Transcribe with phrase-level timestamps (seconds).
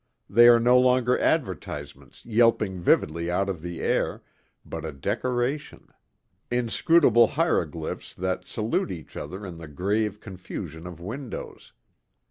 [0.27, 4.23] They are no longer advertisements yelping vividly out of the air,
[4.65, 5.89] but a decoration.
[6.49, 11.73] Inscrutable hieroglyphs that salute each other in the grave confusion of windows.